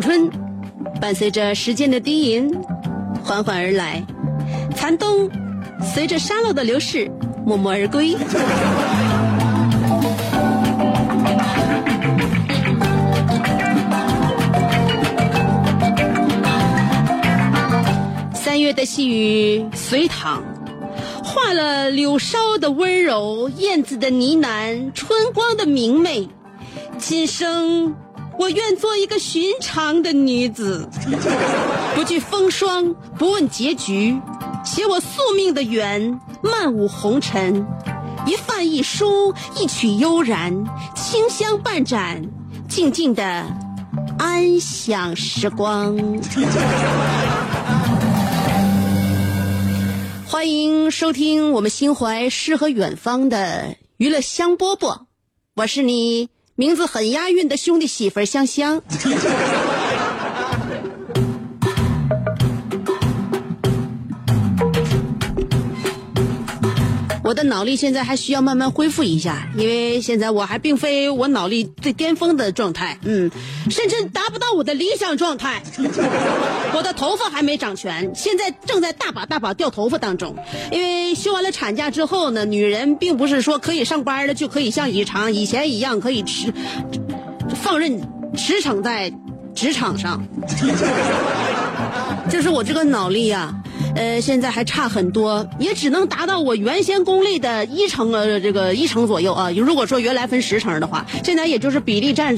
[0.00, 0.30] 春
[1.00, 2.50] 伴随着时间的低吟，
[3.22, 4.02] 缓缓而来；
[4.74, 5.30] 残冬
[5.82, 7.10] 随着沙漏的流逝，
[7.44, 8.16] 默默而归。
[18.34, 20.42] 三月的细雨随淌，
[21.22, 26.28] 化了柳梢的温柔，燕子的呢喃，春光的明媚。
[26.98, 27.94] 今生，
[28.38, 30.88] 我愿做一个寻常的女子，
[31.96, 34.16] 不惧风霜，不问结局，
[34.64, 37.66] 写我宿命的缘，漫舞红尘，
[38.28, 40.54] 一饭一书，一曲悠然，
[40.94, 42.22] 清香半盏，
[42.68, 43.44] 静静的
[44.16, 45.96] 安享时光。
[50.28, 55.06] 欢迎收听我们心怀诗和远方的娱乐香饽饽，
[55.56, 58.82] 我是你名字很押韵的兄弟媳妇香香。
[67.38, 73.30] 的脑力现在还需要慢慢恢复一下，因为现在我还并非我脑力最巅峰的状态，嗯，
[73.70, 75.62] 甚至达不到我的理想状态。
[76.74, 80.34] 我的头发还没长全，现在正在大把大把掉头发当中。
[80.72, 86.52] 因为休完了产假之后呢，女人并不是说可以上班了就可以像以常以前一样可以驰
[87.54, 88.00] 放任
[88.36, 89.12] 驰骋在
[89.54, 90.26] 职场上。
[92.30, 93.54] 就是我这个脑力呀、
[93.96, 99.50] 呃，现在还差很多，也只能达到我原先功力的一成呃这个一成左右啊。
[99.50, 102.36] 如果说原来分十成的话，现在也就是比例占，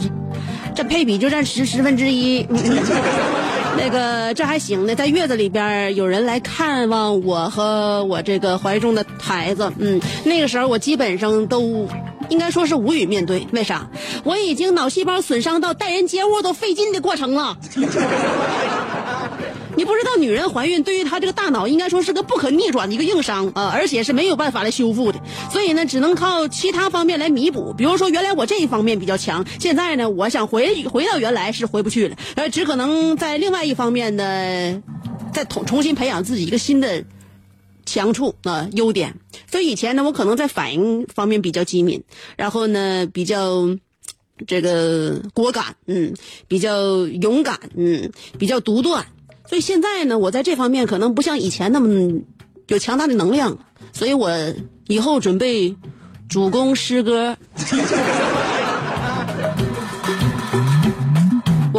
[0.75, 2.47] 这配比就占十十分之一。
[3.77, 11.89] 那个这还行呢，在月子里边有人来看望我和我这个怀中的孩子，嗯，那个时候我基本上都
[12.29, 13.89] 应该说是无语面对，为啥？
[14.25, 17.56] 我已经脑细胞损伤到待人接物都费劲的过程了。
[19.81, 25.19] 你不知道，女人怀孕对于她这个大脑应该说是个不可逆转的一个硬伤啊、而且是没有办法来修复的，
[25.51, 27.73] 所以呢，只能靠其他方面来弥补。
[27.73, 34.83] 比如说，原来我这一方面比较强，现在呢，我想回回到原来是回不去了，呃，只可能在另外一方面呢，
[35.33, 37.03] 再重重新培养自己一个新的
[37.87, 39.15] 强处啊、优点。
[39.51, 42.03] 所以以前呢，我可能在反应方面比较机敏，
[42.37, 43.79] 然后呢，比较。
[44.47, 46.15] 这个果敢，嗯，
[46.49, 49.07] 比较勇敢，嗯，比较独断，
[49.50, 52.22] 所以现在呢，我在这方面可能不像以前那么
[52.69, 53.59] 有强大的能量，
[53.93, 54.31] 所以我
[54.87, 55.75] 以后准备
[56.28, 57.37] 主攻诗歌。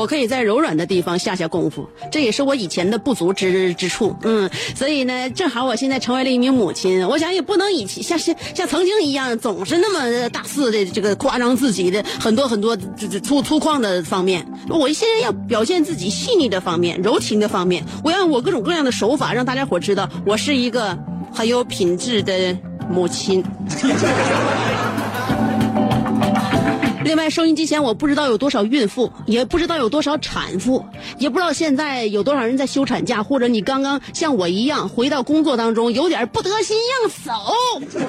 [0.02, 4.16] 我可以在柔软的地方下下功夫，这也是我以前的不足之之处。
[4.24, 14.44] 嗯，所以呢，正好我现在成为了一名母亲，我想也不能以前像像像曾经一样，总是那么大肆的这个夸张自己的很多很多这这粗粗犷的方面。
[14.70, 20.98] 我现在要表现自己细腻的方面、柔情的方面，我要我各种各样的手法，让大家伙知道我是一个
[21.32, 22.58] 很有品质的
[22.90, 23.44] 母亲。
[27.04, 30.86] 另外，收音机前我不知道有多少孕妇，也不知道有多少产妇，
[31.18, 37.32] 也不知道现在有多少人在休产假，或者你刚刚像我一样回到工作当中，有点不得心应手。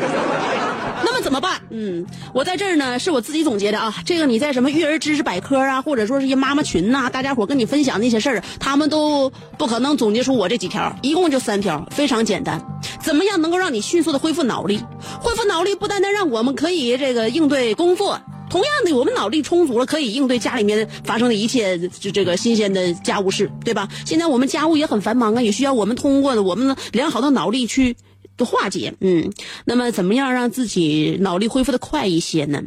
[1.05, 1.61] 那么怎么办？
[1.71, 3.95] 嗯，我在这儿呢，是我自己总结的啊。
[4.05, 12.61] 这个你在什么育儿知识百科啊，或者说是一妈妈群呐、大家伙跟你分享那些事儿，他们都不可能总结出我这几条，一共就三条，非常简单。
[13.01, 14.81] 怎么样能够让你迅速的恢复脑力？
[15.21, 18.21] 恢复脑力不单单让我们可以这个应对工作。
[18.53, 23.89] 同样的，我们脑力充足了，可以应对家里面发生的一切就这个新鲜的家务事，对吧？
[24.05, 27.97] 现在我们家务也很繁忙啊，也需要我们通过的我们良好的脑力去
[28.39, 28.95] 化解。
[29.01, 29.33] 嗯，
[29.65, 32.63] 那么怎么样让自己脑力恢复的快一些呢？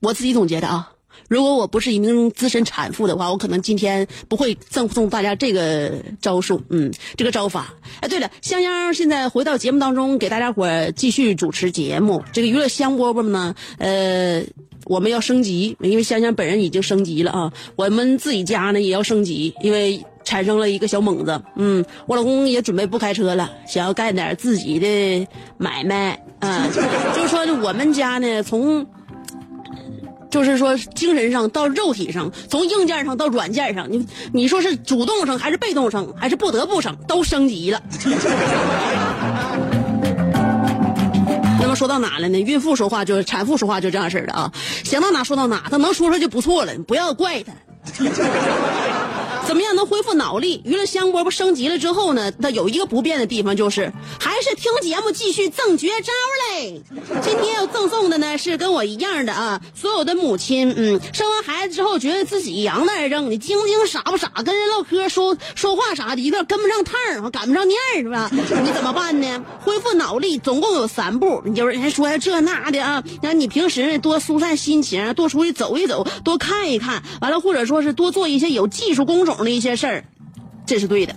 [0.00, 0.92] 我自己总结的啊。
[1.28, 7.74] 如果我不是一名资深产妇的话，我可能今天不会赠送大家这个招数，嗯，这个招法。
[8.00, 12.22] 哎，对了，香香现在回到节目当中，给大家伙继续主持节目。
[12.32, 14.42] 这个娱乐香饽饽呢，呃，
[14.86, 17.52] 我们要升级，因为香香本人已经升级了啊。
[17.76, 25.28] 我们自己家呢也要升级，因为产生了一个小猛子，嗯，我老公也准备不开车了，想要干点自己的
[25.58, 26.68] 买卖，啊，
[27.14, 28.86] 就是说我们家呢从。
[30.30, 37.82] 就是说，精神上到肉体上，从硬件上到软件上，你你说是主动上还是被动上，还是不得不上，都升级了。
[41.60, 42.38] 那么说到哪了呢？
[42.40, 44.50] 孕妇说话就是产妇说话就这样式的啊，
[44.84, 47.52] 想到哪说到哪，她能说说就不错了，不要怪她。
[49.50, 50.62] 怎么样能恢复脑力？
[50.64, 52.30] 娱乐香饽饽升级了之后呢？
[52.30, 56.12] 它有一个不变的地方，就是还是听节目继续赠绝招
[56.54, 56.80] 嘞。
[57.20, 68.30] 今天要赠送的呢是跟我一样的啊，所有的母亲，嗯，生完孩子之后觉得自己阳的正的，晶晶傻不傻，跟人唠嗑说说话啥的，一个跟不上趟儿，赶不上面儿，是吧？
[68.32, 69.44] 你怎么办呢？
[69.64, 79.38] 恢复脑力总共有三步，你就是还说这那的啊，让你平时多疏散心情，多出去走一走，多看一看，完了或者说是多做一些有技术工种。
[79.40, 80.04] 懂了一些事儿，
[80.66, 81.16] 这是对的，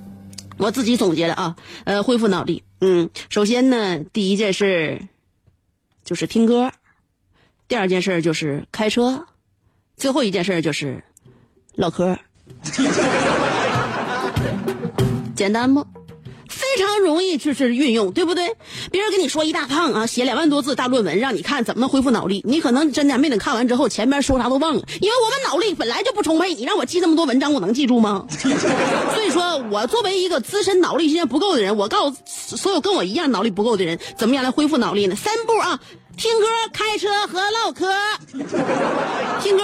[0.58, 1.58] 我自己总结的啊。
[1.84, 5.10] 呃，恢复脑力，嗯，首先呢，第一件事
[6.06, 6.72] 就是听歌，
[7.68, 9.28] 第二件事就是开车，
[9.98, 11.04] 最后一件事就是
[11.76, 12.18] 唠嗑，
[15.36, 15.86] 简单不？
[16.50, 18.56] 非常容易就是运用，对不对？
[18.92, 22.42] 别人跟你说一大趟啊，写两万多字大论文，让你看怎么能恢复脑力？
[22.46, 26.54] 你可能真的没等看完之后，前面说啥都忘了，因为我们脑力本来就不充沛。
[26.54, 28.26] 你让我记这么多文章，我能记住吗？
[29.14, 35.16] 所以说我作为一个资深脑力现在不够的人，我告诉所有跟我一样脑力不够的人，怎么样来恢复脑力呢？
[35.16, 35.80] 三步啊：
[36.18, 37.88] 听歌、开车和唠嗑。
[39.42, 39.64] 听歌。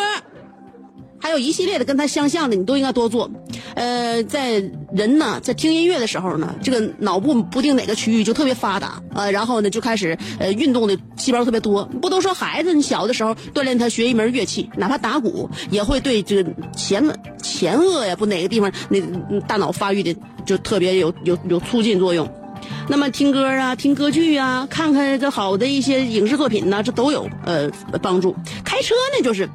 [1.20, 3.30] 还有一系列的跟他相像的，你都应该多做。
[3.76, 4.64] 呃，在
[4.94, 11.86] 人呢在听音乐的时候呢，这个脑部不定哪个区域就特别发达呃，然后呢就开始呃运动的细胞特别多。
[12.02, 17.04] 不都说孩子你小的时候锻炼他学一门乐器，哪怕打鼓也会对这个前
[17.42, 19.00] 前额呀不哪个地方那
[19.42, 20.16] 大脑发育的
[20.46, 22.28] 就特别有有有促进作用。
[22.88, 27.70] 那么听歌啊，听歌剧啊，看看这好的一些影视作品呢，这都有呃
[28.02, 28.36] 帮助。
[28.64, 29.48] 开车呢就是。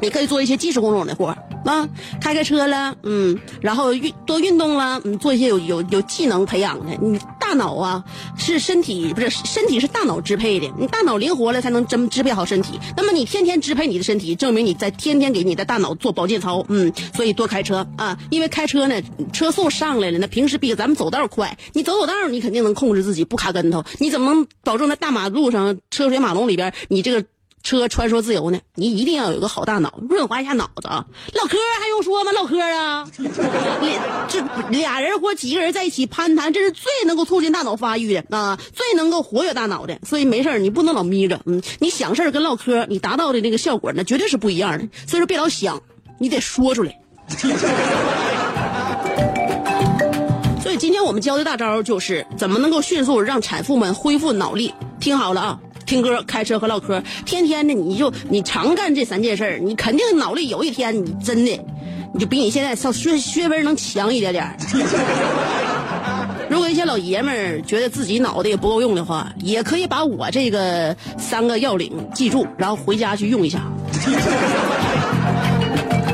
[0.00, 1.88] 你可以做一些技术工种的活啊，
[2.20, 6.96] 开开车了，嗯，然后运多运动了，嗯，做一些有有有技能培养的。
[7.00, 8.02] 你大脑啊，
[8.36, 12.78] 是身体不是身体是大脑支配的，你大脑灵活了才能真支配好身体。
[12.96, 19.00] 那么你天天支配你的身体，证明你在天天给你的大脑做保健操，嗯，所以多开车啊，因为开车呢，
[19.32, 27.26] 车速上来了，那平时比咱们走道快，你走走道你肯定能控制自己不卡跟头，你怎么能保证在大马路上车水马龙里边你这个？
[27.62, 31.04] 车穿梭自由呢，你一定要有个好大脑，润滑一下脑子啊！
[31.34, 32.32] 唠嗑还用说吗？
[32.32, 33.06] 唠嗑啊，
[33.80, 34.40] 你这
[34.70, 39.98] 俩人或几个人在一起攀谈，这是最能够促进大脑发育的啊，最能够活跃大脑的。
[40.06, 44.88] 所以没事你不能老眯着，嗯，你想事跟唠嗑，你达到的那个效果那绝对是不一样的。
[45.06, 45.82] 所以说别老想，
[46.18, 46.98] 你得说出来。
[50.62, 54.72] 所以今天我们教的大招就是怎么能够迅速让产妇们恢复脑力。
[55.00, 55.60] 听好了啊！
[55.88, 61.58] 听歌、开车和唠嗑，天天的你就你常干这三件事你肯定脑力有一天你真的，
[62.12, 64.54] 你就比你现在上学学分能强一点点
[66.50, 73.62] 如果一些老爷们儿觉得自己脑袋也不够用的话，也可以把我这个三个要领记住，然后回家去用一下。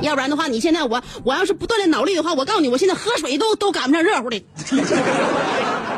[0.02, 4.40] 要不然的话，你现在我我要是不锻炼脑力的话，我告诉你，我现在喝水都都赶不上热乎的。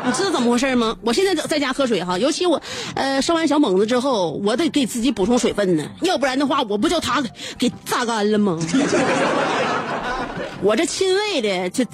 [0.07, 0.95] 你知道怎么回事吗？
[1.01, 2.61] 我现在在家喝水哈，尤其我，
[2.95, 7.21] 呃，生完小猛子之后，我得给自己补充水分呢，要不然的话，我不叫他
[7.57, 8.57] 给榨干了吗？
[10.63, 11.85] 我这亲喂的这。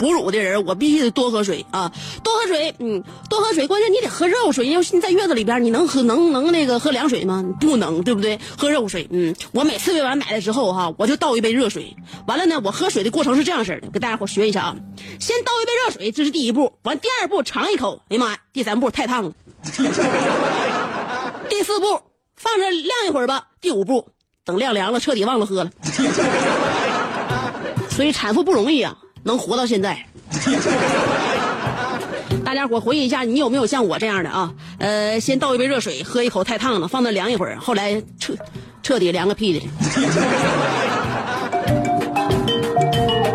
[0.00, 1.92] 哺乳的人，我必须得多喝水啊，
[2.24, 3.66] 多喝水，嗯，多喝水。
[3.66, 7.44] 关键你得喝热水，要是你在月子里边，你能喝能能那个喝凉水吗？
[7.60, 8.40] 不能，对不对？
[8.56, 11.94] 喝热水，嗯，我每次喂完奶的之后哈，我就倒一杯热水。
[12.26, 14.76] 完了呢，我喝水的过程是这样式的，给大家伙学一下啊。
[15.20, 16.72] 先倒一杯热水，这是第一步。
[16.84, 19.32] 完，第二步尝一口，哎呀妈呀，第三步太烫了。
[21.50, 22.00] 第四步
[22.36, 23.48] 放着晾一会儿吧。
[23.60, 24.08] 第五步
[24.46, 25.70] 等晾凉了，彻底忘了喝了。
[27.90, 28.96] 所以产妇不容易啊。
[29.22, 29.98] 能活到现在，
[32.44, 34.52] 大家伙回忆一下，你有没有像我这样的啊？
[34.78, 38.34] 呃，先倒一杯热水，喝一口太烫了，放那凉一会儿，后来彻
[38.82, 39.66] 彻底凉个屁的。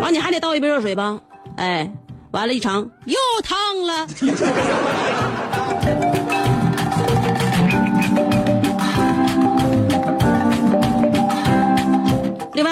[0.00, 1.18] 完， 你还得倒一杯热水吧？
[1.56, 1.90] 哎，
[2.32, 4.06] 完了，一尝又烫了。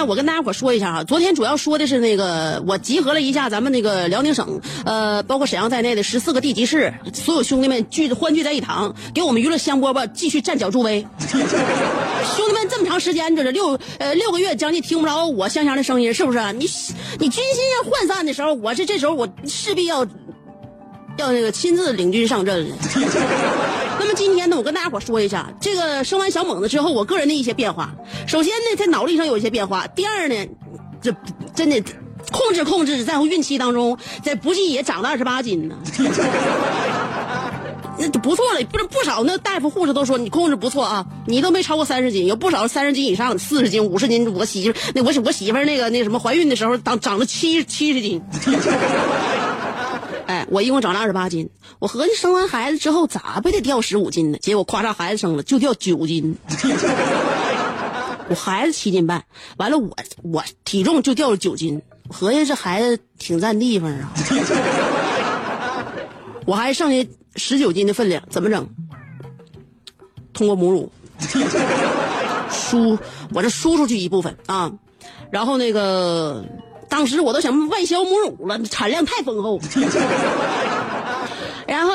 [0.05, 11.07] 我跟大家伙说一下哈，昨天主要说的是那个，我集合了一下咱们那个辽宁省，呃，包括沈阳在内的十四个地级市，所有兄弟们聚欢聚在一堂，给我们娱乐香饽饽继续站脚助威。
[11.21, 16.39] 兄弟们，这么长时间，这是六呃六个月，将近听不着我香香的声音，是不是？
[16.53, 16.69] 你
[17.19, 20.07] 你军心要涣散的时候，我是这时候我势必要
[21.17, 22.77] 要那个亲自领军上阵了。
[23.99, 27.95] 那么今天呢，我跟大家伙说一下这个生完小猛子之后，我个人的一些变化。
[28.27, 29.87] 首先呢，在脑力上有一些变化。
[29.89, 30.35] 第二呢，
[31.01, 31.15] 这
[31.55, 31.81] 真的
[32.31, 35.77] 控制控制，在乎孕期当中，在不计也长了二十八斤呢。
[37.97, 44.35] 那就不错了，不是不少那大夫护士都说你控制不错啊，你都没超过三十斤，有不少三十斤以上，四十斤、五十斤。
[44.35, 48.21] 我媳妇那我我媳妇那个那什么怀孕的时候长长了七七十斤。
[50.27, 54.39] 哎，我一共长了二十八斤，我合计生完孩子之后咋不得掉十五斤呢？
[54.39, 56.37] 结果咔嚓孩子生了就掉九斤，
[58.31, 59.23] 我孩子七斤半，
[59.59, 64.13] 完了我我体重就掉了九斤，合计这孩子挺占地方啊，
[66.47, 68.67] 我还剩下十九斤的分量，怎么整？
[70.33, 70.91] 通过母乳
[72.51, 72.99] 输，
[73.35, 74.73] 我这输出去一部分啊，
[75.31, 76.45] 然后那个。
[76.95, 79.61] 当时我都想外销母乳了，产量太丰厚。
[81.67, 81.93] 然后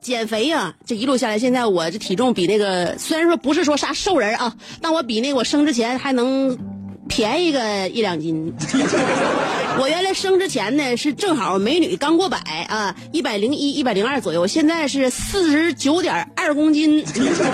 [0.00, 6.56] 减肥呀，这一路下来，现在我这体重比那个虽然说不是说啥瘦人啊，但我比那个我生之前还能
[7.08, 8.54] 便宜个一两斤。
[9.80, 12.38] 我原来生之前呢是正好美女刚过百
[12.68, 17.04] 啊，一百零一、一百零二左右，现在是四十九点二公斤。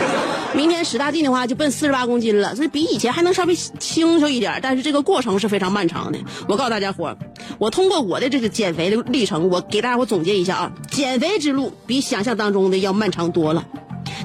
[0.57, 6.19] 明年使大劲的话就奔四十八公斤了，所以比以前还能稍微轻松一点，但是这个过程是非常漫长的。
[6.49, 7.15] 我告诉大家伙，
[7.59, 13.67] 我通过我的这个减肥的历程，我给大家伙总结一下啊，减肥之路比想象当中的要漫长多了。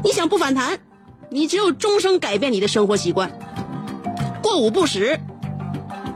[0.06, 0.80] 你想不反弹，
[1.30, 3.30] 你只有终生改变你的生活习惯，
[4.42, 5.20] 过午不食，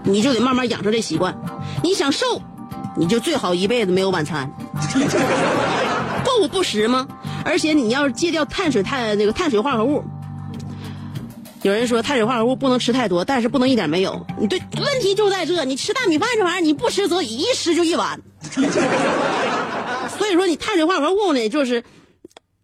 [0.03, 1.35] 你就得慢慢养成这习惯。
[1.83, 2.41] 你想瘦，
[2.97, 4.51] 你就最好一辈子没有晚餐。
[6.23, 7.07] 过午不食吗？
[7.45, 10.01] 而且你要是戒掉碳水碳那个碳水化合物，
[11.61, 14.25] 有人说碳水化合物不能吃太多，但是不能一点没有。
[14.39, 18.19] 你对问题就在这，你吃大米饭这玩意儿你不吃则已，一吃就一碗。
[20.17, 21.83] 所以说你碳水化合物呢，就是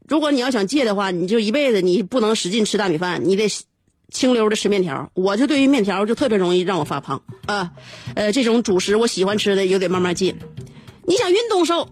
[0.08, 3.50] 如果你要想戒的话，你就一辈子你不能使劲吃大米饭，你得
[4.12, 5.10] 清溜的吃面条。
[5.13, 7.72] 我就对于面条就特别容易让我发胖啊，
[8.16, 10.36] 呃，这种主食我喜欢吃的也得慢慢戒。
[11.06, 11.89] 你想运动瘦，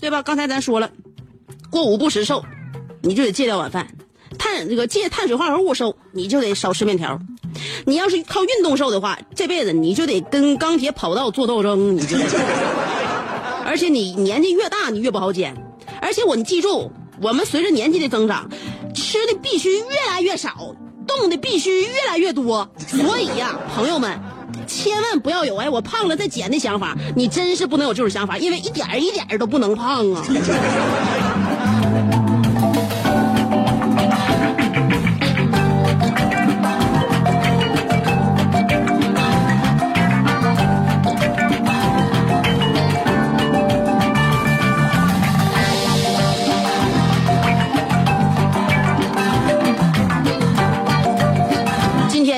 [0.00, 0.22] 对吧？
[0.22, 0.90] 刚才咱说了。
[1.70, 2.44] 过午不食瘦，
[3.02, 3.86] 你就得戒掉晚饭；
[4.38, 7.20] 碳这个戒碳水化合物瘦，你就得少吃面条。
[7.84, 12.16] 你要是靠运动瘦的话，这辈子你就得跟钢铁跑道做斗争，你就。
[13.64, 15.54] 而且你年纪越大，你越不好减。
[16.00, 18.48] 而且我你记住，我们随着年纪的增长，
[18.94, 20.74] 吃的必须越来越少，
[21.08, 22.70] 动的必须越来越多。
[22.86, 24.16] 所以呀，朋友们，
[24.66, 30.22] 千万不要有哎我胖了再减的想法，你真是不能有这种想法，因为一点一点都不能胖啊。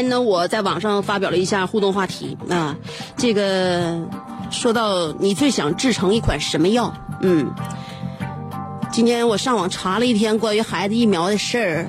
[0.01, 2.75] 天呢我在网上发表了一下互动话题啊，
[3.19, 4.01] 这个
[4.51, 6.95] 说到你最想制成一款什么药？
[7.21, 7.53] 嗯，
[8.91, 11.87] 今天我上网查了一天关于孩子疫苗的事儿，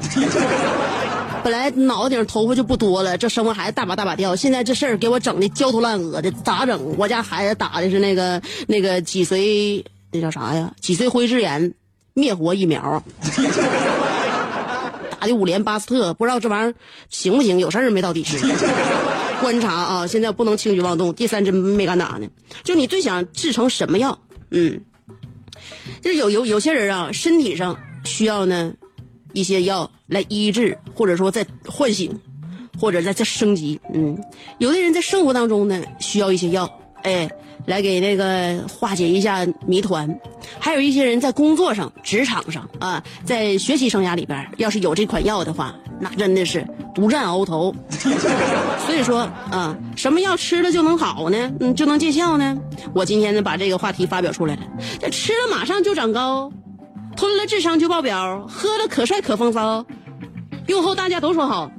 [1.41, 6.97] 本来脑袋顶头发就不多了，这生完孩子大把大把掉，现在这事儿给我整的焦头烂额的，咋整？
[6.97, 10.73] 我家孩子打的是那个那个脊髓那叫啥呀？
[10.81, 11.73] 脊髓灰质炎
[12.13, 13.01] 灭活疫苗。
[15.21, 16.73] 打的五联巴斯特，不知道这玩意儿
[17.09, 17.59] 行不行？
[17.59, 18.39] 有事儿没到底是
[19.39, 21.13] 观察啊，现在不能轻举妄动。
[21.13, 22.27] 第三针没敢打呢。
[22.63, 24.17] 就你最想制成什么药？
[24.49, 24.81] 嗯，
[26.01, 28.73] 就是有有有些人啊，身体上需要呢
[29.33, 32.19] 一些药来医治，或者说在唤醒，
[32.79, 33.79] 或者在在升级。
[33.93, 34.17] 嗯，
[34.57, 37.29] 有的人在生活当中呢需要一些药，哎。
[37.65, 40.19] 来给那个化解一下谜团，
[40.59, 47.73] 还有一些人在工作上、职场上啊，在学习生涯里边，要是有这款药的话，那真的是独占鳌头。
[48.85, 51.51] 所以说啊，什么药吃了就能好呢？
[51.59, 52.57] 嗯，就能见效呢？
[52.93, 54.61] 我今天呢把这个话题发表出来了。
[54.99, 56.51] 这吃了马上就长高，
[57.15, 59.85] 吞了智商就爆表，喝了可帅可风骚，
[60.67, 61.71] 用后大家都说好。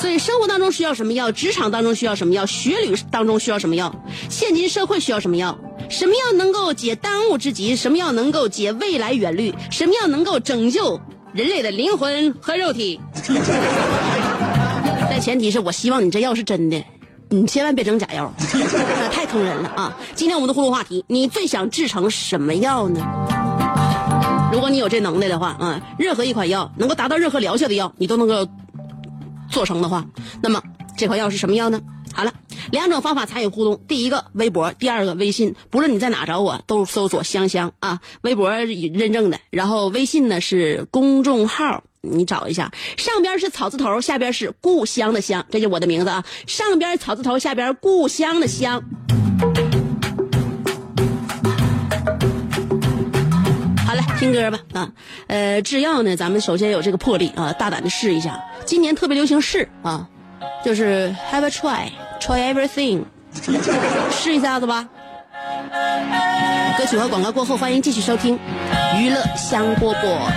[0.00, 3.94] 所以生活当中需要什么药，职场当中需要什么药，学旅当中需要什么药，
[4.30, 5.58] 现今社会需要什么药？
[5.90, 7.76] 什么药能够解当务之急？
[7.76, 9.54] 什么药能够解未来远虑？
[9.70, 10.98] 什么药能够拯救
[11.34, 12.98] 人类的灵魂和肉体？
[15.10, 16.82] 但前提是我希望你这药是真的，
[17.28, 19.94] 你千万别整假药，那太坑人了啊！
[20.14, 23.00] 今天我们的互动话题，你最想制成什么药呢？
[24.50, 28.48] 如果你有这能耐的话，啊，任何一款药能够达到任何疗效的药，你都能够
[29.50, 30.06] 做成的话，
[30.42, 30.62] 那么
[30.96, 31.80] 这款药是什么药呢？
[32.12, 32.32] 好了，
[32.72, 35.54] 两种方法参与互动：第一个微博，第二个微信。
[35.70, 46.24] 不论你在哪找我，都搜索“香香”啊，微博认证的，然后微信呢是公众号，你找一下，上边是草字头，下边是故乡的乡，这就我的名字啊。
[46.48, 48.82] 上边草字头，下边故乡的乡。
[54.20, 54.92] 听歌吧啊，
[55.28, 58.38] 呃，制药呢，咱们首先有这个魄力啊，大胆的试一下。
[58.66, 60.06] 今年特别流行试啊。
[60.62, 63.02] 就是 have a try, try everything，
[64.12, 64.86] 试一下子吧。
[66.76, 68.38] 歌曲和广告过后，欢迎继续收听
[68.98, 70.30] 娱乐香饽饽。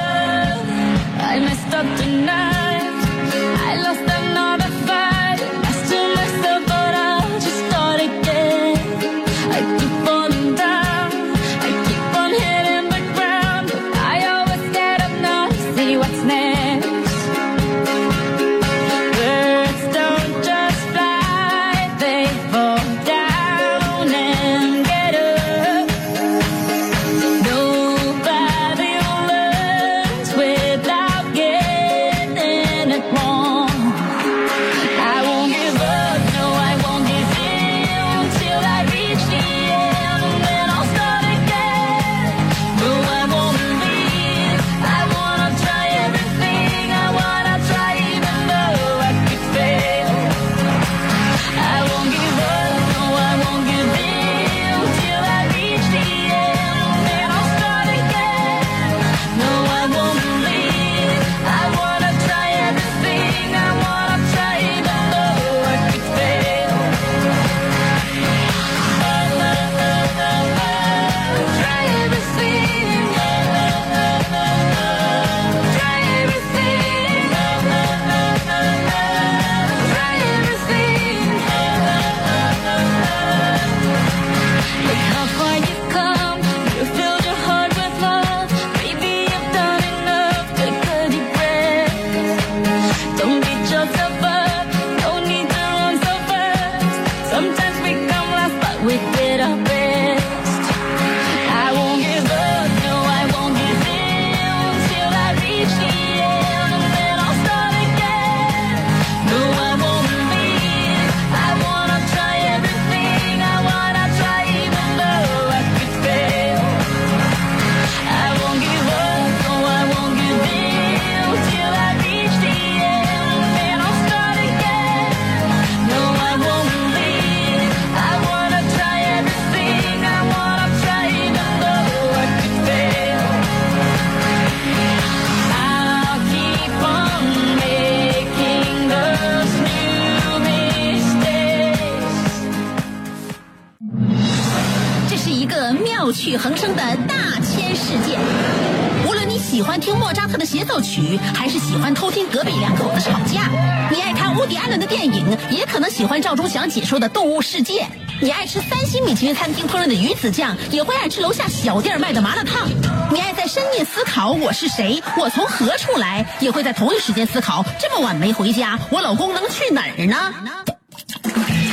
[156.54, 157.82] 想解说的《动物世界》；
[158.22, 162.68] 你爱吃三星米其林餐厅烹饪的鱼子酱，也会爱吃楼下小店卖的麻辣烫；
[163.12, 170.32] 你爱在深夜思考我是谁，我从何处来，也会在同一时间思考这么晚没回家，我老公能去哪儿呢？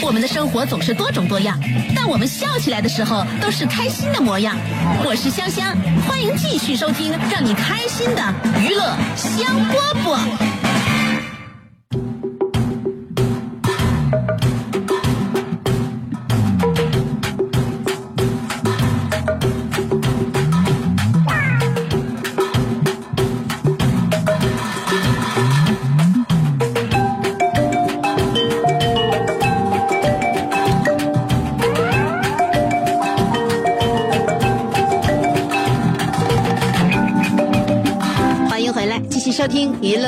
[0.01, 1.61] 我们的生活总是多种多样，
[1.95, 4.57] 但我们笑起来的时候都是开心的模样。
[5.05, 5.77] 我是香香，
[6.09, 8.23] 欢迎继续收听让你开心的
[8.59, 10.80] 娱乐香饽饽。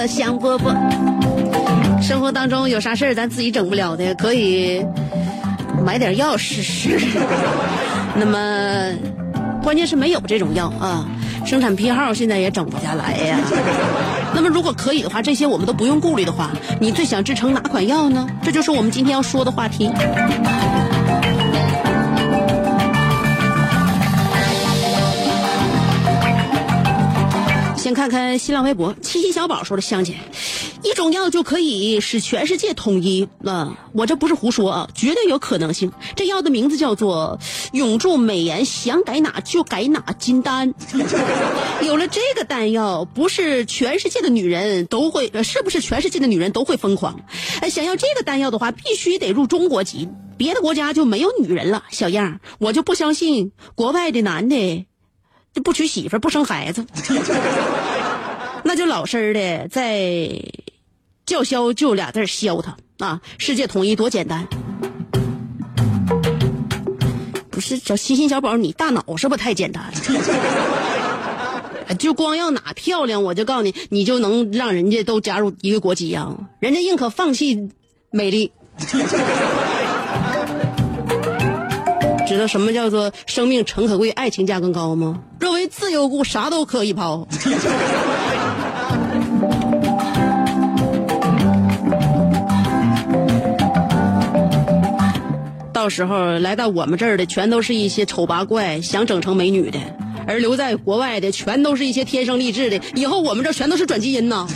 [0.07, 0.75] 香饽饽。
[2.03, 4.85] 生活当中有啥事儿咱自己整不了的，可以
[5.85, 6.99] 买点药试试。
[8.15, 8.93] 那么，
[9.63, 11.07] 关键是没有这种药啊，
[11.47, 13.39] 生产批号现在也整不下来呀。
[14.35, 18.27] 那么如果可以的话，这些我们都不用顾虑的话，你最想制成哪款药呢？
[18.43, 19.91] 这就是我们今天要说的话题。
[27.95, 30.17] 看看新浪微博，七七小宝说的香姐，
[30.83, 33.77] 一种药就可以使全世界统一了！
[33.93, 35.93] 我这不是胡说啊，绝对有可能性。
[36.17, 37.39] 这药的名字叫做
[37.73, 40.75] 永驻美颜，想改哪就改哪金丹。
[41.83, 47.21] 有了这个丹药，不是全世界的女人都会，呃，是不是全世界的女人都会疯狂？
[47.61, 51.85] 哎，想要这个丹药的话，必须得入中国籍，别的国家就没有女人了。
[51.91, 54.87] 小样，我就不相信国外的男的。
[55.53, 56.87] 就不娶媳妇不生孩子，
[58.65, 60.31] 那就老实的在
[61.27, 63.21] 叫嚣就俩字削他啊！
[63.39, 64.47] 世界统一多简单，
[67.51, 69.93] 不是找欣欣小宝，你大脑是不太简单了？
[71.99, 76.35] 就光要哪漂亮，我就告诉你，你就能让人家都加入一个国籍呀？
[76.61, 77.69] 人家宁可放弃
[78.11, 78.51] 美丽。
[82.33, 85.21] 知道什么叫做生命诚可贵，爱情价更高吗？
[85.39, 87.27] 若为自由故，啥都可以抛。
[95.73, 99.81] 到时候来到我们这儿的，全都是一些丑八怪，想整成美女的；
[100.29, 102.81] 而留在国外的，全都是一些天生丽质的。
[102.95, 104.47] 以后我们这全都是转基因呐。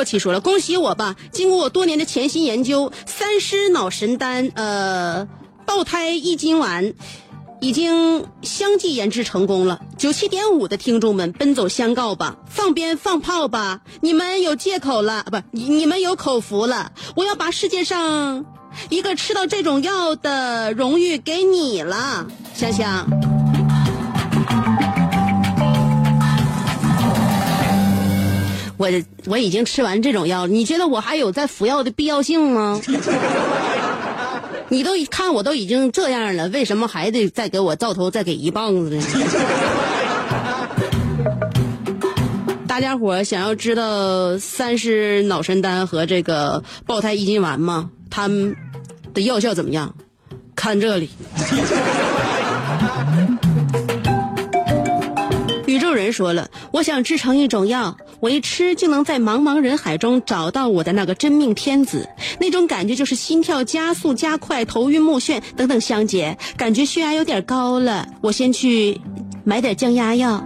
[0.00, 1.14] 洛奇说了：“恭喜我吧！
[1.30, 5.28] 经过我多年的潜心研究，三尸脑神丹，呃，
[5.66, 6.94] 爆胎益精丸，
[7.60, 9.82] 已经相继研制成功了。
[9.98, 13.82] 九七点五的听众们，奔走相告吧，放鞭放炮吧！
[14.00, 16.92] 你们有借口了，不，你你们有口福了！
[17.14, 18.46] 我要把世界上
[18.88, 23.06] 一个吃到这种药的荣誉给你了，香香。”
[28.80, 28.88] 我
[29.26, 32.80] 我已经吃完这种药，你觉得我还有再服药的必要性吗？
[34.70, 39.02] 你都看我都已经这样了，为什么还得再给我照头再给一棒子呢？
[42.66, 47.90] 大家伙想要知道三尸脑神丹和这个爆胎益精丸吗？
[48.08, 48.56] 它们
[49.12, 49.94] 的药效怎么样？
[50.56, 51.10] 看这里。
[55.90, 57.96] 有人说了，我想制成一种药。
[58.20, 65.80] 我一吃就能在茫茫人海中找到我的那个真命天子，那种感觉就是心跳加速加快、头晕目眩等等。
[65.80, 69.00] 香姐，感觉血压有点高了，我先去
[69.42, 70.44] 买点降压药。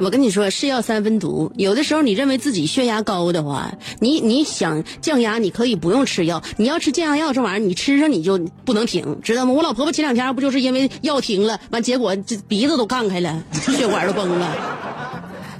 [0.00, 1.52] 我跟你说，是药三分毒。
[1.56, 6.42] 有的时候，你认为自己血压高的话，你你想降压，你可以不用吃药。
[6.56, 9.52] 你要吃降压药这玩意儿，你吃上你就不能停，知道吗？
[9.52, 14.56] 我老婆婆前两天不就是因为药停了，完结果这鼻子都干开了，血管都崩了。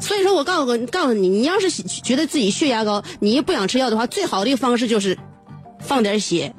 [0.00, 5.18] 所以说我告诉告诉你，你要是觉得自己血压高，你不想吃药的话，最好的一个方式就是
[5.80, 6.54] 放点血。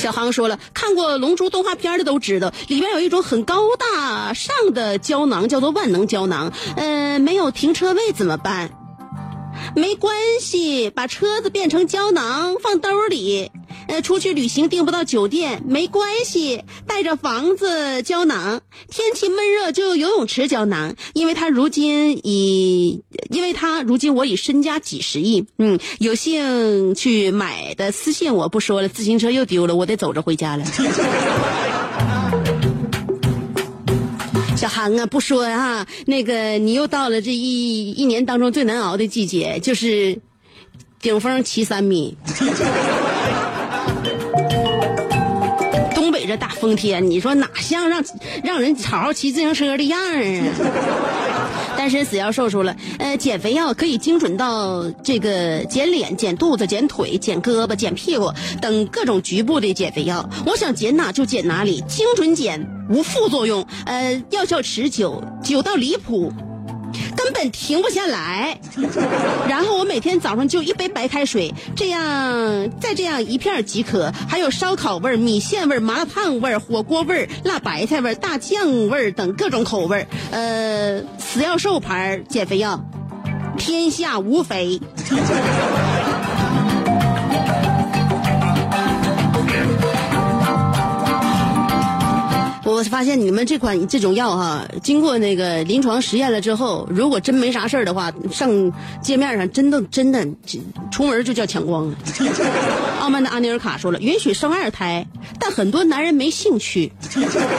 [0.00, 6.50] 小航说了，看过《龙珠》动画片的都知道，里边有一种很高大上的胶囊，叫做万能胶囊。
[6.76, 8.70] 呃，没有停车位怎么办？
[9.76, 13.52] 没关系，把车子变成胶囊放兜里。
[13.90, 30.64] 呃，出去旅行订不到酒店没关系，带着房子胶囊，天气闷热就游泳池胶囊，因为他如今已，因为他如今我已身家几十亿，嗯，有幸去买的私信我不说了，自行车又丢了，我得走着回家了。
[34.56, 40.20] 小韩啊，不说啊，那个你又到了这一一年当中最难熬的季节，就是
[41.00, 42.16] 顶峰骑三米。
[46.30, 48.04] 这大风天，你说哪像让
[48.44, 51.74] 让人好好骑自行车的样儿啊？
[51.76, 60.24] 单身死要瘦出了，呃，减肥药可以精准到这个减脸、减肚子、减腿、减胳膊、减屁股等各种局部的减肥药。
[60.46, 66.32] 我想减哪就减哪里，精准减，无副作用，呃，药效持久，久到离谱。
[67.48, 68.60] 停不下来，
[69.48, 74.12] 然后我每天早上就一杯白开水，这样再这样一片即可。
[74.28, 80.06] 还有烧烤味、米线味、麻辣烫味、火锅味、辣白菜味、大酱味等各种口味。
[80.30, 82.84] 呃，死要瘦牌减肥药，
[83.56, 84.80] 天下无肥。
[92.80, 100.26] 我发现你们这款这种药哈，经过那个临床实验了之后，如果真没啥事儿的话，上街面上真的真的
[100.90, 101.96] 出门就叫抢光了。
[103.00, 105.06] 傲慢的阿尼尔卡说了，允许生二胎，
[105.38, 106.90] 但很多男人没兴趣，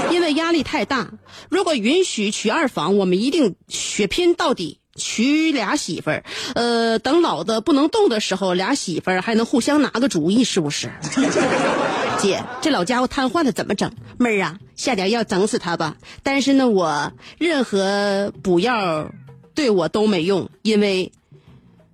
[0.09, 1.11] 因为压力太大。
[1.49, 4.79] 如果允许娶二房，我们一定血拼到底。
[4.97, 10.91] 娶俩媳妇儿，呃，等老的不能动的时候，俩媳妇儿还能互相拿个主意，是不是？
[12.21, 13.91] 姐，这老家伙瘫痪了，怎么整？
[14.19, 15.95] 妹儿啊，下点药整死他吧。
[16.21, 19.11] 但是呢，我任何补药
[19.55, 21.11] 对我都没用，因为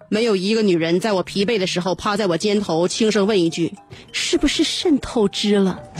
[0.09, 3.73] 没有一个女人在我疲惫的时候趴在我肩头轻声问一句
[4.11, 5.79] ：“是不是肾透支了？”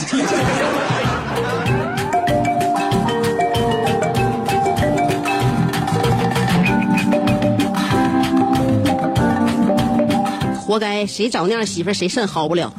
[10.66, 12.70] 活该，谁找那样媳妇谁肾好不了。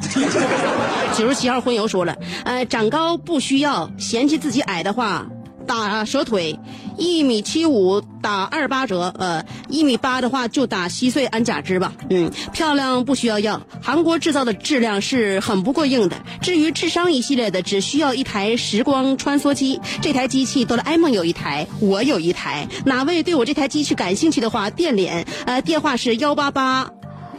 [1.20, 5.26] 九十七号婚友说了，呃，长高不需要，嫌弃自己矮的话，
[5.66, 6.58] 打折腿，
[6.96, 11.92] 一米七五打二八折，呃，一米八的话就打稀碎安甲肢吧。
[12.08, 16.16] 嗯，漂亮不需要要，韩国制造的质量是很不过硬的。
[16.40, 22.66] 至于智商一系列的，只需要一台时光穿梭机，这台机器哆啦 A 梦有一台，我有一台。
[22.86, 26.90] 哪位对我这台机器感兴趣的话，电联，呃，电话是幺八八。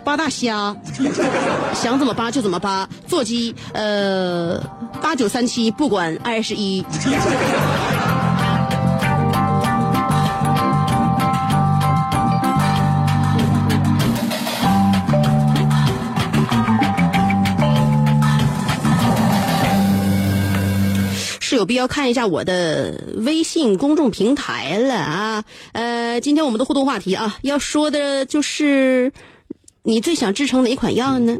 [0.03, 0.75] 八大虾，
[1.73, 2.89] 想怎么扒就怎么扒。
[3.07, 4.59] 座机呃
[5.01, 6.83] 八九三七，不管二十一。
[21.39, 25.43] 是有必要看一下我的微信公众平台了啊。
[25.73, 29.13] 呃，今天我们的互动话题啊，要说的就是。
[29.83, 31.35] 你最想制成哪款药呢？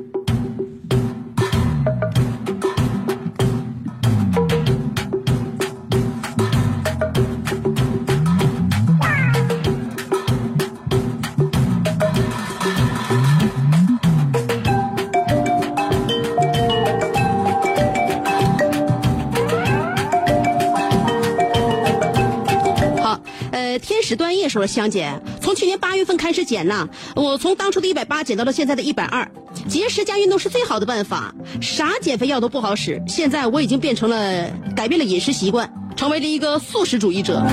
[23.02, 25.14] 好，呃天使断叶说：“香姐，
[25.52, 29.30] 从去年八月份开始减呐，我从当初的一百八减到了现在的一百二。
[29.68, 33.04] 节食加运动是最好的办法，啥减肥药都不好使。
[33.06, 37.44] 现在我已经变成了改变了饮食习惯，成为了一个素食主义者。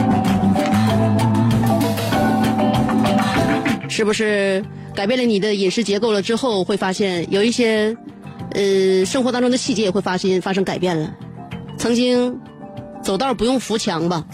[3.88, 7.96] 是不是改变了你的饮食结构了之后，会发现有一些
[8.52, 11.12] 呃生活当中的细节也会发现发生改变了？
[11.76, 12.38] 曾经
[13.02, 14.24] 走道不用扶墙吧？”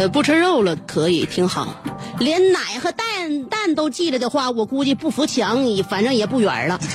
[0.00, 1.74] 呃，不吃肉了可以挺好，
[2.18, 6.80] 连奶和蛋蛋都忌了的话，我估计不扶墙，你反正也不远了。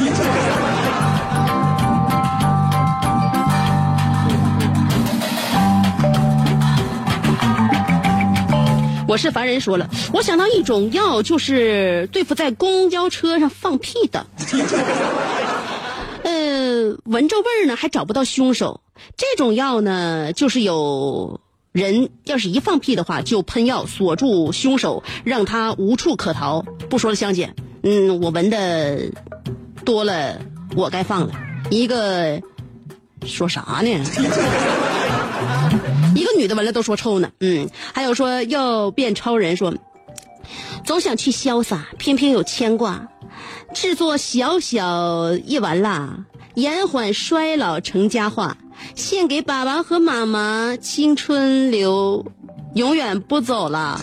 [9.07, 14.25] 我是凡人说了，我想到一种药，就是对付在公交车上放屁的。
[16.23, 18.81] 呃，闻着味儿呢，还找不到凶手。
[19.15, 21.39] 这种药呢，就是有。
[21.75, 26.61] 人要是一放屁的话，就喷药锁住凶手，让他无处可逃。
[26.89, 29.11] 不说了，香姐，嗯，我闻的
[29.83, 30.39] 多了，
[30.73, 31.33] 我该放了。
[31.69, 32.41] 一个
[33.25, 33.89] 说啥呢？
[36.15, 37.29] 一个女的闻了都说臭呢。
[37.41, 39.75] 嗯，还有说要变超人，说
[40.85, 43.09] 总想去潇洒，偏偏有牵挂。
[43.73, 48.55] 制作小小一丸啦，延缓衰老成佳话。
[48.95, 52.25] 献给爸爸和妈妈，青春留，
[52.73, 54.01] 永远不走了。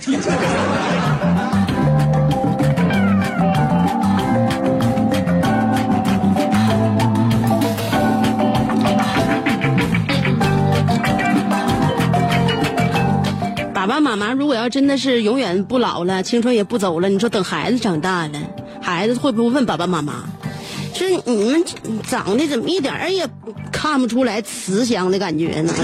[13.75, 18.39] 爸爸妈妈如果要真的是永远不老了，青春也不走了，你说等孩子长大了，
[18.81, 20.25] 孩子会不会问爸爸妈妈？
[21.09, 21.65] 说你们
[22.09, 23.27] 长得怎么一点儿也
[23.73, 25.73] 看不出来慈祥的感觉呢？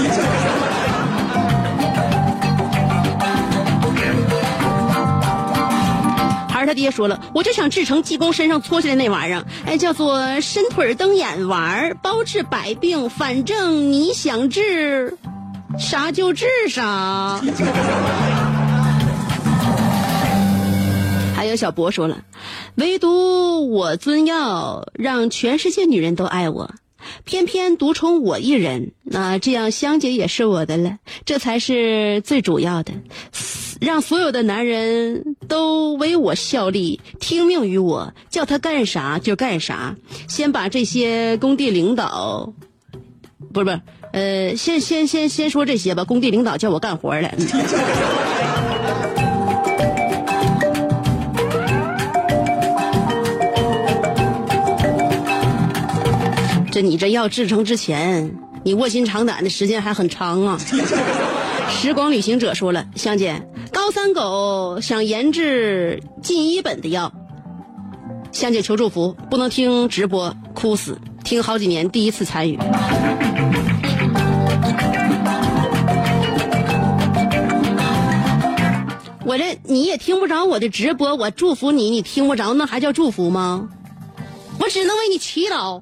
[6.49, 15.17] 还是他爹说了，我就想制成济公身上搓下来那玩意儿，哎，叫做伸腿瞪眼丸儿，包治百病，反正你想治
[15.77, 17.41] 啥就治啥。
[21.35, 22.17] 还有小博说了。
[22.79, 26.73] 唯独我尊药，让全世界女人都爱我，
[27.25, 28.93] 偏偏独宠我一人。
[29.03, 32.93] 那这样香姐也是我的了，这才是最主要的。
[33.81, 39.97] 让所有的男人都为我效力，听命于我，叫他干啥就干啥。
[40.29, 42.53] 先把这些工地领导，
[43.51, 43.81] 不是不是，
[44.13, 46.05] 呃，先先先先说这些吧。
[46.05, 47.29] 工地领导叫我干活了。
[56.81, 60.59] 你这药制成之前，你卧薪尝胆的时间还很长啊。
[61.69, 67.13] 时光旅行者说了，香姐，高三狗想研制进一本的药，
[68.31, 72.57] 香姐求祝福，不能听直播哭死，听好几年第一次参与。
[79.25, 83.69] 我这你也听不着我的直播，我祝福你，你听不着，那还叫祝福吗？
[84.59, 85.81] 我只能为你祈祷。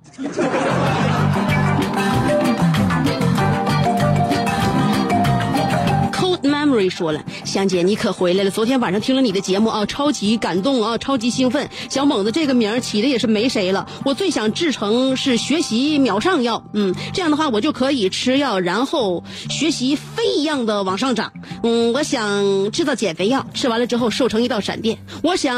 [6.12, 8.52] Cold Memory 说了，香姐你可回来了。
[8.52, 11.70] 昨天晚上听了你的节目啊，超级感动啊，超级兴奋。
[11.90, 13.88] 小猛子这个名起的也是没谁了。
[14.06, 21.34] 我最想制成是学习秒上药，嗯，这样的话我就可以吃药，然后学习飞一样的往上涨。
[21.64, 24.98] 嗯，我想制造减肥药，吃完了之后瘦成一道闪电。
[25.24, 25.56] 我想。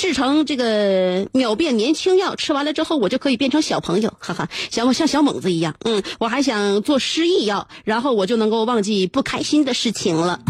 [0.00, 5.74] 制成这个秒变年轻药，吃完了之后我就可以变成小朋友，哈哈，像我像小猛子一样。
[5.84, 10.40] 嗯，我还想做失忆药，然后我就能够忘记不开心的事情了。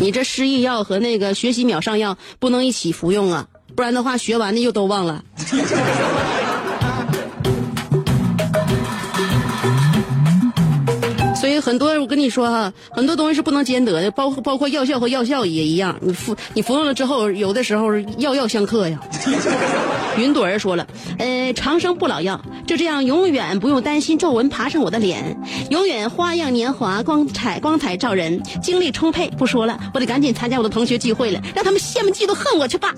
[0.00, 5.22] 你这失忆药和那个学习秒上药不能一起服用啊，不然的话学完的又都忘了。
[11.54, 15.96] 以很多我跟你说哈，很多东西是不能兼得的，包括包括药效和药效也一样。
[16.00, 18.98] 你服你服用了之后，有的时候药药相克呀。
[20.16, 20.86] 云朵儿说了，
[21.18, 25.36] 呃，长生不老药，就这样永远不用担心皱纹爬上我的脸，
[25.70, 29.28] 永远花样年华，光彩光彩照人，精力充沛。
[29.36, 32.94] 不说了，我得赶紧参加我的同学聚会了，让他们羡慕嫉妒恨我去吧。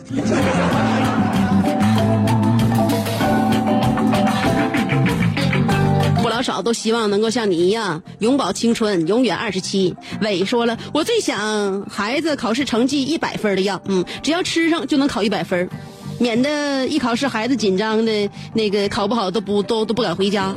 [6.36, 9.96] 老少都希望能够像你一样永葆青春，永远二十七。
[10.20, 15.70] 伟说了，我最想孩子考试成绩一百分的药，嗯，只要吃上就能考一百分，
[16.18, 20.52] 免得一考试孩子紧张的那个考不好都不都都不敢回家。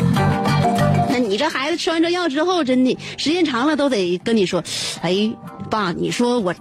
[1.10, 4.62] 那你这孩子吃完这药之后，真的时间长了都得跟你说，
[5.00, 5.32] 哎，
[5.70, 6.54] 爸，你说我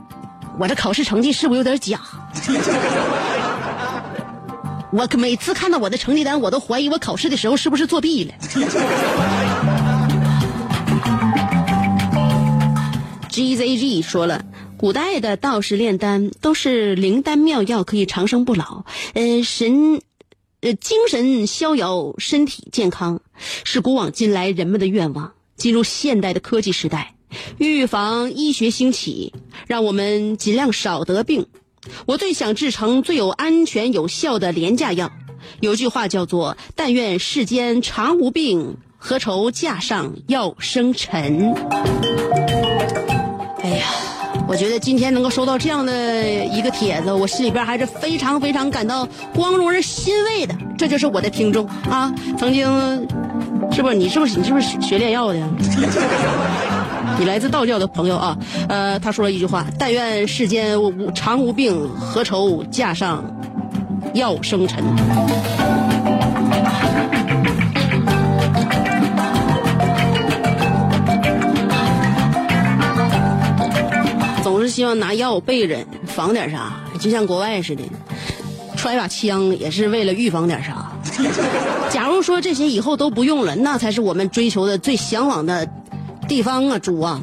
[0.61, 2.01] 我这考试成绩是不是有点假？
[4.91, 8.33] 我每次看到我的成绩单，我都怀疑我考试的时候是不是作弊了。
[13.29, 14.45] GZG 说了，
[14.77, 20.01] 古代的道士炼丹都是灵丹妙药，可以长生不老，呃，神，
[20.63, 23.21] 呃，精神逍遥，身体健康，
[23.65, 25.33] 是古往今来人们的愿望。
[25.57, 27.15] 进入现代的科技时代，
[27.59, 29.35] 预防医学兴起，
[29.67, 31.47] 让我们尽量少得病。
[32.07, 35.11] 我最想制成最有安全有效的廉价药。
[35.61, 41.55] 有句话叫做“但愿世间常无病，何愁架上药生尘。”
[43.63, 43.87] 哎呀，
[44.49, 50.55] 我觉得今天能够收到这样的一个帖子，我心里边还是非常非常感到光荣而欣慰的。
[50.77, 52.67] 这就是我的听众啊，曾经，
[53.71, 55.39] 是不是你是不是你是不是学炼药的？
[57.21, 63.23] 你来自道教的朋友啊，呃，他说了一句话：“但愿世间无常无病，何愁架上
[64.15, 64.83] 药生尘。”
[74.79, 77.83] 希望拿药备着，防点啥，就像国外似的，
[78.77, 80.93] 揣把枪也是为了预防点啥。
[81.91, 85.69] 假如说这些以后都不用了，那才是我们追求的最向往的。
[86.29, 87.21] 地方啊，猪啊！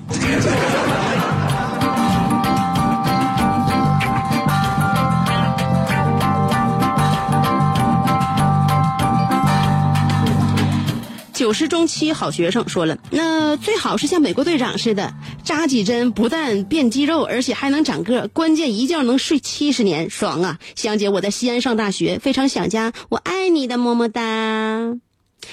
[11.32, 15.14] 九十中期好学生说了，那最好是像美国队长似的，
[15.46, 20.58] 扎几针不但变肌肉，而且还能长个，关键一觉能睡七十年，爽啊！
[20.76, 24.22] 香姐，我在西安上大学，非常想家，我爱你的，么么哒。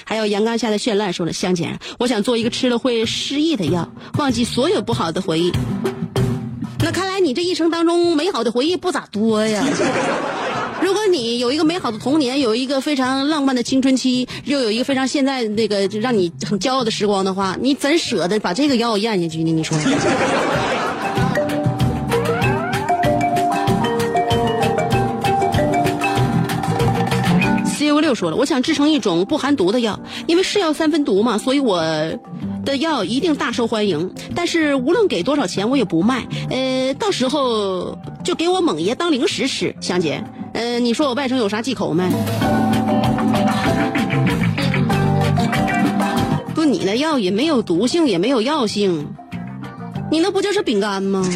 [0.03, 3.87] 还有阳刚下的绚烂说了，香姐，我想做一个吃了会失忆的药，
[4.17, 5.51] 忘记所有不好的回忆。
[6.83, 9.63] 那看来你这一生当中美好的回忆不咋多呀。
[10.83, 19.51] 如果你有一个美好的童年，有一个非常浪漫的青春期，又有一个非常现在那个让你很骄傲的时光的话，你怎舍得把这个药咽下去呢？
[19.53, 19.77] 你说？
[28.01, 31.81] 六说了，我想制成一种不含毒的药，因为是药三分毒嘛，所以我
[32.65, 36.27] 的药一定大受欢迎，但是无论给多少钱，我也不卖。
[36.49, 39.73] 呃，到时候就给我猛爷当零食吃。
[39.79, 40.21] 香姐，
[40.53, 42.03] 呃，你说我外甥有啥忌口没？
[46.53, 49.07] 不，你那药也没有毒性，也没有药性，
[50.11, 51.27] 你那不就是饼干吗？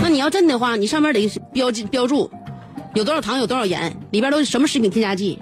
[0.00, 2.30] 那你要真的话，你上面得标记标注。
[2.94, 5.38] 有多少糖，有多少盐，里边都是什么食品添加剂？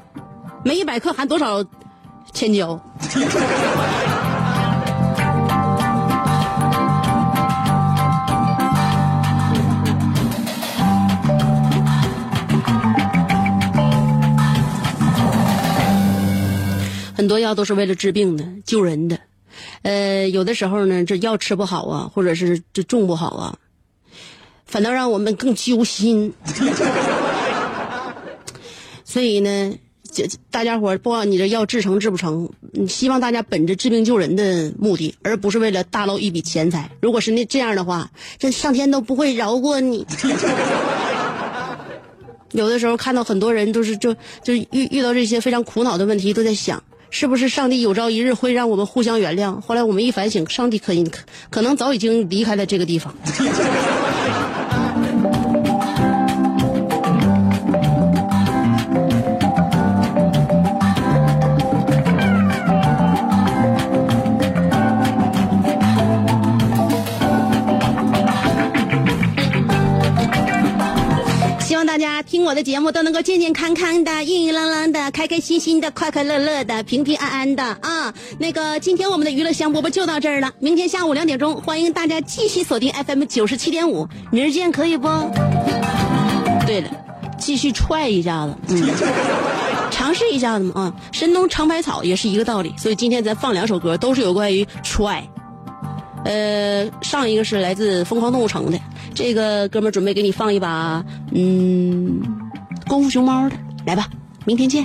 [0.64, 1.62] 每一百克含多少
[2.32, 2.80] 千焦？
[17.26, 19.18] 很多药都是为了治病的、救人的。
[19.82, 23.58] 呃，有的时候呢，这药吃不好啊，或者是这种不好啊，
[24.64, 26.32] 反倒让我们更揪心。
[29.04, 29.74] 所以呢，
[30.12, 32.48] 这大家伙不管你这药治成治不成，
[32.86, 36.88] 希望大家本着治病救人的目的，而不是为了大捞一笔钱财。
[37.00, 38.08] 如果是那这样的话，
[38.38, 40.06] 这上天都不会饶过你。
[42.52, 44.14] 有的时候看到很多人都是就
[44.44, 46.80] 就遇遇到这些非常苦恼的问题，都在想，
[47.10, 49.60] 是不是上帝有朝一日会让我们互相原谅？
[49.60, 53.14] 后来我们一反省，上帝可可可能早已经离开了这个地方。
[71.96, 78.12] 大家听我的节目都能够健健康康的、硬硬朗朗的、开开心心的、快快乐乐的、平平安安的啊！
[78.38, 80.52] 那个，今天我们的娱乐香饽饽就到这儿了。
[80.58, 85.08] 明天下午两点钟，欢迎大家继续锁定 FM 九十七点五，明儿见，可以不？
[86.66, 86.90] 对了，
[87.38, 88.90] 继续踹一下子，嗯，
[89.90, 90.94] 尝试一下子嘛啊！
[91.12, 95.26] 神农尝百草也是一个道理，所以今天咱放两首歌，都是有关于踹。
[96.26, 98.78] 呃，上一个是来自疯狂动物城的。
[99.14, 102.20] 这个哥们准备给你放一把，嗯，
[102.88, 103.56] 功夫熊猫的，
[103.86, 104.08] 来吧，
[104.44, 104.84] 明天见。